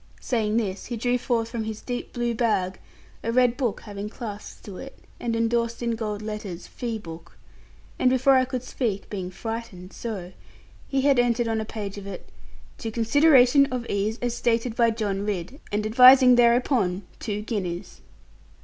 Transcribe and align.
Saying 0.19 0.57
this, 0.57 0.87
he 0.87 0.97
drew 0.97 1.19
forth 1.19 1.49
from 1.49 1.63
his 1.65 1.79
deep, 1.79 2.11
blue 2.11 2.33
bag, 2.33 2.79
a 3.23 3.31
red 3.31 3.55
book 3.55 3.81
having 3.81 4.09
clasps 4.09 4.59
to 4.61 4.77
it, 4.77 4.97
and 5.19 5.35
endorsed 5.35 5.83
in 5.83 5.91
gold 5.91 6.23
letters 6.23 6.65
'Fee 6.65 6.97
book'; 6.97 7.37
and 7.99 8.09
before 8.09 8.33
I 8.33 8.45
could 8.45 8.63
speak 8.63 9.11
(being 9.11 9.29
frightened 9.29 9.93
so) 9.93 10.31
he 10.87 11.01
had 11.01 11.19
entered 11.19 11.47
on 11.47 11.61
a 11.61 11.65
page 11.65 11.99
of 11.99 12.07
it, 12.07 12.27
'To 12.79 12.89
consideration 12.89 13.67
of 13.67 13.85
ease 13.91 14.17
as 14.23 14.35
stated 14.35 14.75
by 14.75 14.89
John 14.89 15.23
Ridd, 15.23 15.59
and 15.71 15.85
advising 15.85 16.33
thereupon, 16.35 17.03
two 17.19 17.43
guineas.' 17.43 18.01